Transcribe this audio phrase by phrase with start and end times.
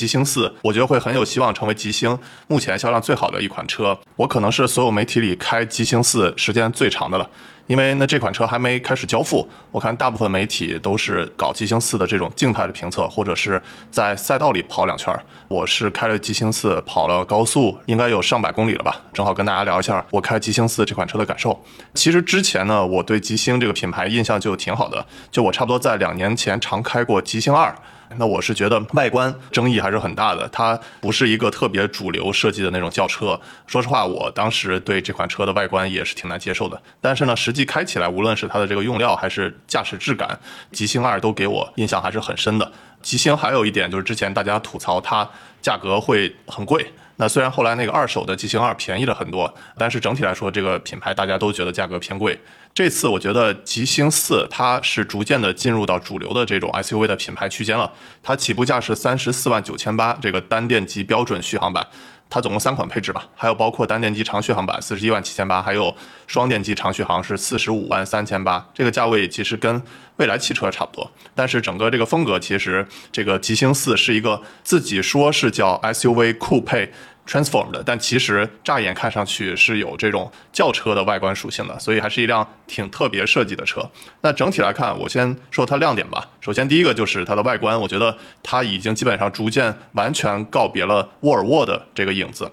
[0.00, 3.98] 极星四，我觉得会很有希望成为极星目前销量最好的一款车。
[4.16, 7.30] 我可能是所有媒体里开极星四时间最长的了，
[7.66, 13.60] 因为那这款车还没开始交付，我看大部分媒体都是搞极星四的这种静态的评测，或者是
[13.90, 15.14] 在赛道里跑两圈。
[15.48, 21.62] 我是开了极星四跑了高速，应该有上百公里了吧，正好跟大家聊一下我开极星四这款车的感受。
[21.92, 27.76] 其实之前呢，我对极星这个品牌印象就挺好的，就我差不多在两年前常开过极星二。
[28.16, 33.40] 那我是觉得外观争议还是很大的，它不是一个特别主流设计的那种轿车。
[33.66, 36.80] 说实话，我当时对这款车的外观也是挺难接受的。
[37.00, 40.38] 但是呢，实际开起来，无论是它的这个用料还是驾驶质感，
[40.72, 42.70] 极星二都给我印象还是很深的。
[43.00, 45.28] 极星还有一点就是之前大家吐槽它
[45.62, 46.84] 价格会很贵。
[47.16, 52.38] 那虽然后来那个二手的极星二便宜了很多，但是整体来说，这个品牌大家都觉得价格偏贵。
[52.72, 57.92] 这次我觉得极星四它是逐渐的进入到主流的这种 SUV 的品牌区间了。
[58.22, 61.86] 它起步价是三十四万九千八，这个单电机标准续航版。
[62.32, 65.92] 它总共三款配置吧，还有包括单电机长续航版四十一万七千八，还有
[66.28, 68.64] 双电机长续航是四十五万三千八。
[68.72, 69.82] 这个价位其实跟
[70.16, 76.92] 蔚来汽车差不多，但是整个这个风格其实这个极星四是一个自己说是叫 SUV 酷配。
[77.26, 83.88] Transform 的，但其实乍眼看上去是有这种轿车的外观属性的，所以还是一辆挺特别设计的车。
[84.22, 86.28] 那整体来看，我先说它亮点吧。
[86.40, 92.50] 首先第一个就是它的外观，我觉得它已经基本上逐渐完全告别了沃尔沃的这个影子。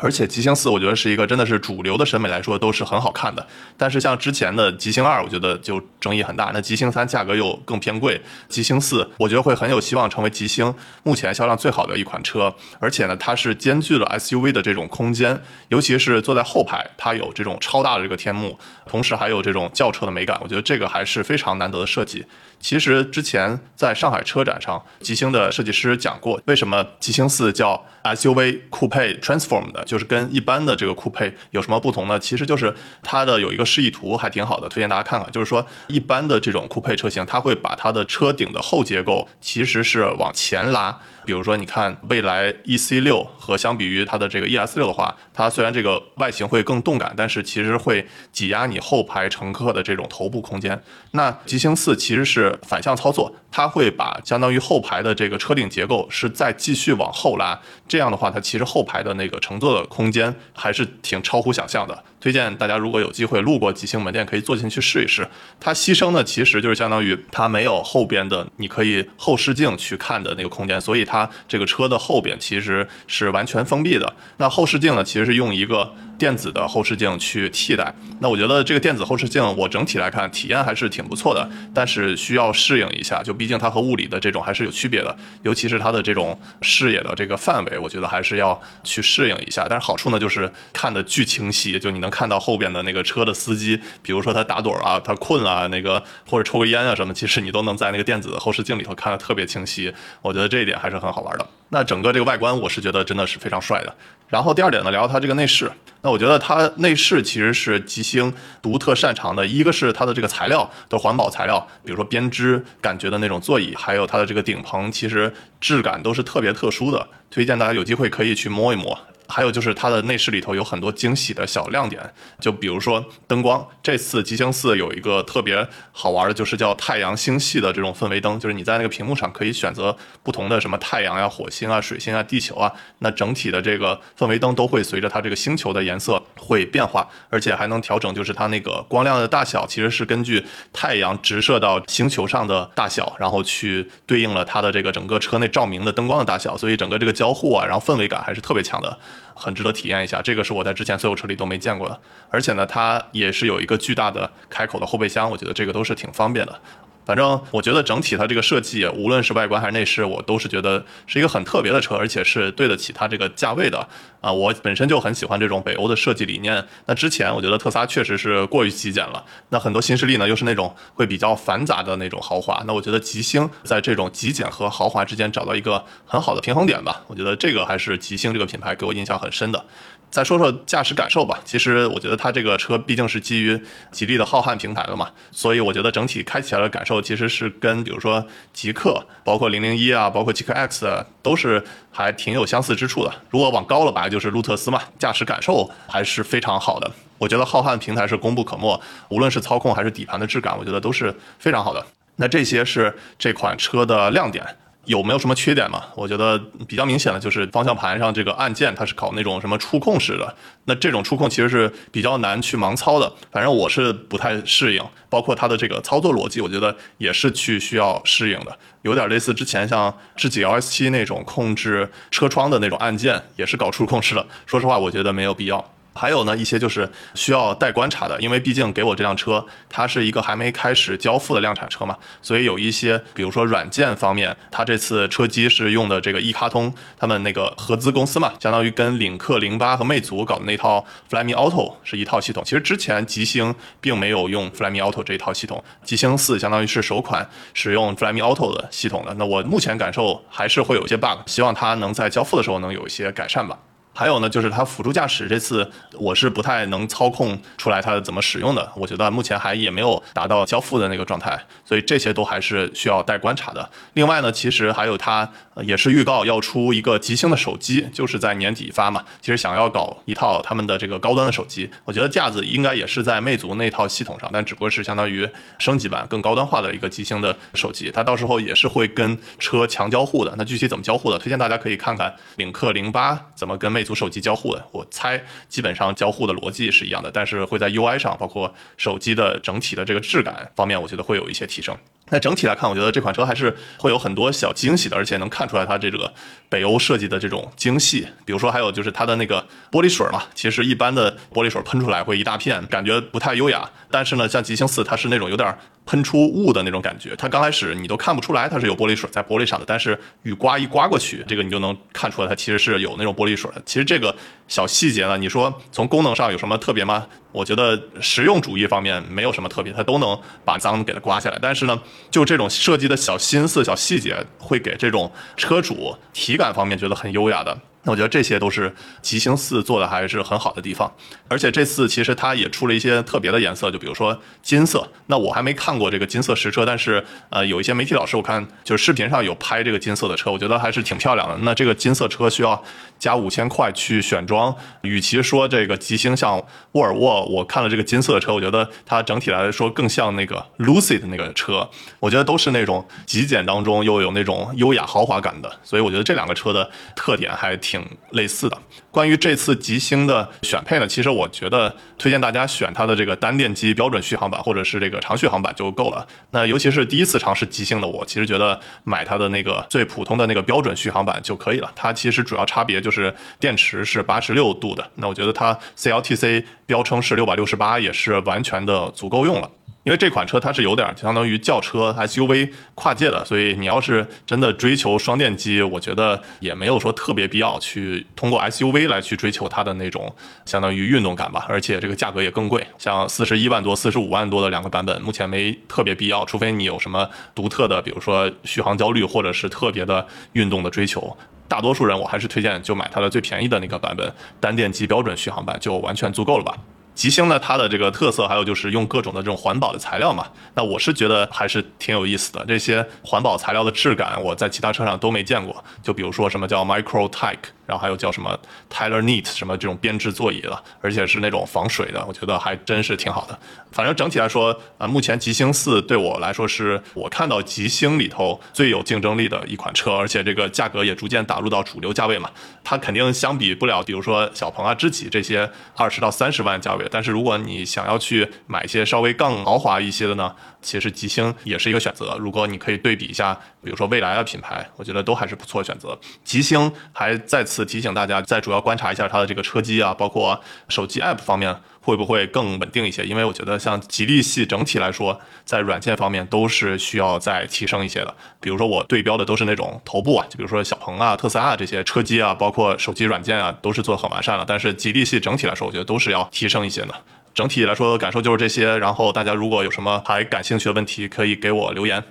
[0.00, 3.46] 而且极星四，我觉得是一个真的是主流的审美来说都是很好看的。
[3.76, 6.50] 但是像之前的极星二，我觉得就争议很大。
[6.54, 12.54] 那极星三价格又更偏贵，极星四我觉得会很有希望成为极星目前销量最好的一款车。
[12.78, 20.38] 而且呢，它是兼具了 SUV 的这种空间，尤其是坐在后排，它有这种超大的这个天幕，同时还有这种轿车的美感。
[20.42, 22.24] 我觉得这个还是非常难得的设计。
[22.60, 32.18] 其实之前在上海车展上，极星的设计师讲过，为什么极星四叫 SUV 酷配 Transform 的，就是跟一般的这个酷配有什么不同呢？
[32.18, 35.30] 其实就是它的有一个示意图还挺好的，推荐大家看看。
[35.30, 40.98] 就是说一般的这种酷配车型，它会把它的车顶的后结构其实是往前拉。
[41.24, 50.82] 比如说，你看蔚来 E C 六和相比于它的这个 E S 六的话，它虽然这个外形会更动感，但是其实会挤压你后排乘客的这种头部空间。
[51.10, 62.04] 那极星四其实是反向操作，它会把相当于后排的这个车顶结构是再继续往后拉，这样的话，它其实后排的那个乘坐的空间还是挺超乎想象的。
[62.20, 65.26] 推荐大家如果有机会路过极星门店，可以坐进去试一试。
[65.60, 74.14] 它牺牲的其实就是相当于它没有后边的你可以后视镜去看的那个空间，所以它这个车的后边其实是完全封闭的。
[74.38, 75.94] 那后视镜呢，其实是用一个。
[76.18, 89.68] 电子的后视镜去替代，那我觉得这个电子后视镜，我整体来看体验还是挺不错的，但是需要适应一下，就毕竟它和物理的这种还是有区别的，尤其是它的这种视野的这个范围，我觉得还是要去适应一下。
[89.70, 99.92] 但是好处呢，就是看的巨清晰，就你能看到后边的那个车的司机，比如说他打盹啊，他困啊，那个或者抽个烟啊什么，其实你都能在那个电子后视镜里头看得特别清晰。
[100.22, 101.46] 我觉得这一点还是很好玩的。
[101.70, 103.94] 那整个这个外观，我是觉得真的是非常帅的。
[104.28, 105.70] 然后第二点呢，聊它这个内饰。
[106.00, 108.32] 那我觉得它内饰其实是极星
[108.62, 117.06] 独特擅长的，一个是它的这个材料的环保材料，比如说编织感觉的那种座椅，还有它的这个顶棚，其实质感都是特别特殊的。
[117.30, 118.96] 推荐大家有机会可以去摸一摸。
[119.28, 122.02] 还有就是它的内饰里头有很多惊喜的小亮点，
[122.40, 123.66] 就比如说灯光。
[123.82, 148.98] 这次极星四有一个特别好玩的，就是叫太阳星系的这种氛围灯，就是你在那个屏幕上可以选择不同的什么太阳呀、火星啊、水星啊、地球啊，那整体的这个氛围灯都会随着它这个星球的颜色会变化，而且还能调整，就是它那个光亮的大小其实是根据太阳直射到星球上的大小，然后去对应了它的这个整个车内照明的灯光的大小，所以整个这个交互啊，然后氛围感还是特别强的。
[149.34, 156.60] 很值得体验一下，这个是我在之前所有车里都没见过的，而且呢，它也是有一个巨大的开口的后备箱，我觉得这个都是挺方便的。
[157.08, 163.88] 反正我觉得整体它这个设计，无论是外观还是内饰，我都是觉得是一个很特别的车，而且是对得起它这个价位的
[164.20, 164.30] 啊。
[164.30, 166.62] 我本身就很喜欢这种北欧的设计理念。
[166.84, 172.62] 那之前我觉得特斯拉确实是过于极简了，那很多新势力呢又是那种会比较繁杂的那种豪华。
[172.66, 177.02] 那我觉得极星在这种极简和豪华之间找到一个很好的平衡点吧。
[177.06, 179.64] 我觉得这个还是极星这个品牌给我印象很深的。
[180.10, 181.38] 再说说驾驶感受吧。
[181.44, 183.60] 其实我觉得它这个车毕竟是基于
[183.90, 193.12] 吉利的浩瀚平台的嘛，所以我觉得整体开起来的感受其实是跟比如说极客，包括零零一啊，包括极客 X 都是还挺有相似之处的。
[193.30, 196.90] 如果往高了拔，就是路特斯嘛，驾驶感受还是非常好的。
[197.18, 201.84] 我觉得浩瀚平台是功不可没，无论是操控还是底盘的质感，我觉得都是非常好的。
[202.16, 204.44] 那这些是这款车的亮点。
[204.88, 205.84] 有没有什么缺点嘛？
[205.94, 206.36] 我觉得
[206.66, 214.82] 比较明显的就是方向盘上这个按键它是搞那种什么触控式的，那这种触控其实是比较难去盲操的，反正我是不太适应。
[215.10, 224.26] 包括它的这个操作逻辑，我觉得也是去需要适应的，有点类似之前像智己 LS 七那种控制车窗的那种按键，也是搞触控式的。
[224.46, 225.64] 说实话，我觉得没有必要。
[225.98, 242.44] 还有呢，一些就是需要待观察的，因为毕竟给我这辆车，它是一个还没开始交付的量产车嘛，所以有一些，比如说软件方面，它这次车机是用的这个一卡通，他们那个合资公司嘛，相当于跟领克零八和魅族搞的那套 Flyme Auto 是一套系统。
[242.44, 249.12] 其实之前极星并没有用 Flyme Auto 这一套系统，极星四相当于是首款使用 Flyme Auto 的系统的。
[249.14, 253.58] 那我目前感受还是会有一些 bug，希望它能在交付的时候能有一些改善吧。
[253.98, 263.68] 还有呢，就是它辅助驾驶这次我是不太能操控出来它怎么使用的，我觉得目前还也没有达到交付的那个状态，所以这些都还是需要待观察的。
[263.94, 265.28] 另外呢，其实还有它
[265.62, 269.04] 也是预告要出一个极星的手机，就是在年底发嘛。
[269.20, 275.28] 其实想要搞一套他们的这个高端的手机，我觉得架子应该也是在魅族那套系统上，但只不过是相当于
[275.58, 280.32] 升级版更高端化的一个极星的手机，它到时候也是会跟车强交互的。
[280.38, 283.88] 那具体怎么交互的，推荐大家可以看看领克零八怎么跟魅。
[283.88, 285.18] 族手机交互的，我猜
[285.48, 291.74] 基本上交互的逻辑是一样的，但是会在 UI 上，包括手机的整体的这个质感方面，我觉得会有一些提升。
[292.10, 296.12] 那整体来看，我觉得这款车还是会有很多小惊喜的，而且能看出来它这个
[296.50, 298.06] 北欧设计的这种精细。
[298.26, 303.70] 比如说，还有就是它的那个玻璃水嘛，其实一般的玻璃水喷出来会一大片，感觉不太优雅。
[303.90, 305.56] 但是呢，像极星四，它是那种有点
[305.88, 307.16] 喷出雾的那种感觉。
[307.16, 313.62] 它刚开始你都看不出来它是有玻璃水在玻璃上的，但是雨刮一刮过去，这个你就能看出来它其实是有那种玻璃水的。
[313.64, 314.14] 其实这个
[314.48, 317.06] 小细节呢，你说从功能上有什么特别吗？
[317.32, 321.38] 我觉得实用主义方面没有什么特别，它都能把脏给它刮下来。
[321.40, 321.80] 但是呢，
[322.10, 327.58] 就这种设计的小心思、小细节，会给这种车主体感方面觉得很优雅的。
[327.90, 330.92] 我觉得这些都是极星四做的还是很好的地方。
[331.28, 334.88] 而且这次其实它也出了一些特别的颜色，就比如说金色。
[335.06, 341.36] 那我还没看过这个金色实车，但是呃，有一些媒体老师我看就是视频上有拍这个金色的车，我觉得还是挺漂亮的。
[341.42, 342.62] 那这个金色车需要
[342.98, 346.42] 加五千块去选装，与其说这个极星像
[346.72, 351.68] 沃尔沃，我看了这个金色的车，我觉得它整体来说更像那个 Lucy 的那个车。
[352.00, 357.77] 我觉得都是那种极简当中又有那种优雅豪华感的，所以我觉得这两个车的特点还挺
[358.10, 358.58] 类似的。
[358.90, 366.06] 关于这次极星的选配呢，其实我觉得推荐大家选它的这个单电机标准续航版或者是这个长续航版就够了。
[366.30, 371.70] 那尤其是第一次尝试极星的我，其实觉得买它的那个最普通的那个标准续航版就可以了。
[371.76, 379.50] 它其实主要差别就是电池是八十六度的，那我觉得它 CLTC 标称是六百六十八，也是完全的足够用了。
[379.88, 390.14] 因为这款车它是有点相当于轿车 SUV 跨界的，所以你要是真的追求双电机，我觉得也没有说特别必要去通过 SUV 来去追求它的那种
[390.44, 391.46] 相当于运动感吧。
[391.48, 401.16] 而且这个价格也更贵，像四十一万多、四十五万多的两个版本，目前没特别必要，除非你有什么独特的，比如说续航焦虑或者是特别的运动的追求。
[401.48, 406.54] 大多数人我还是推荐就买它的最便宜的那个版本，单电机标准续航版就完全足够了吧。
[406.98, 412.44] 吉星呢，它的这个特色还有就是用各种的这种环保的材料嘛，那我是觉得还是挺有意思的。
[412.44, 415.64] 这些环保材料的质感，我在其他车上都没见过。
[415.80, 418.34] 就比如说什么叫 Micro t e c 然后还有叫什么
[418.70, 423.38] Tyler Neat 什么这种编织座椅的，而且是那种防水的，我觉得还真是挺好的。
[423.70, 432.30] 反正整体来说，啊，目前极星四对我来说是我看到极星里头最有竞争力的一款车，而且这个价格也逐渐打入到主流价位嘛。
[432.64, 436.88] 它肯定相比不了，比如说小鹏啊、知己这些二十到三十万价位。
[436.90, 442.16] 但是如果你想要去买一些稍微更豪华一些的呢，其实极星也是一个选择。
[442.18, 445.98] 如果你可以对比一下，比如说未来的品牌，我觉得都还是不错的选择。
[446.24, 451.56] 极星还再次提醒大家，再主要观察一下它的这个车机啊，包括手机 App 方面。
[451.80, 453.02] 会不会更稳定一些？
[453.02, 458.14] 因为我觉得像吉利系整体来说，在软件方面都是需要再提升一些的。
[458.40, 464.44] 比如说我对标的都是那种头部啊，就比如说小鹏啊、特斯拉这些车机啊，包括手机软件啊，都是做很完善了。
[464.46, 466.94] 但是吉利系整体来说，我觉得都是要提升一些的。
[467.32, 468.76] 整体来说感受就是这些。
[468.76, 472.04] 然后大家如果有什么还感兴趣的问题，可以给我留言。